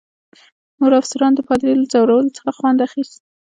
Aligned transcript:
نورو 0.79 0.95
افسرانو 1.01 1.37
د 1.37 1.41
پادري 1.47 1.73
له 1.77 1.85
ځورولو 1.91 2.35
څخه 2.37 2.51
خوند 2.57 2.79
اخیست. 2.87 3.19